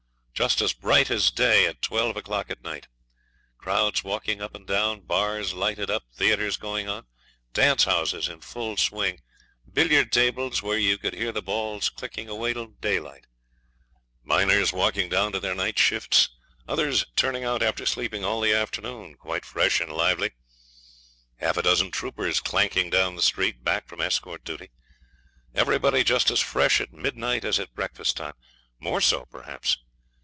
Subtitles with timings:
[0.33, 2.87] Just as bright as day at twelve o'clock at night.
[3.59, 7.05] Crowds walking up and down, bars lighted up, theatres going on,
[7.53, 9.19] dance houses in full swing,
[9.71, 13.27] billiard tables where you could hear the balls clicking away till daylight;
[14.23, 16.29] miners walking down to their night shifts,
[16.67, 20.31] others turning out after sleeping all the afternoon quite fresh and lively;
[21.35, 24.71] half a dozen troopers clanking down the street, back from escort duty.
[25.53, 28.33] Everybody just as fresh at midnight as at breakfast time
[28.79, 29.77] more so, perhaps.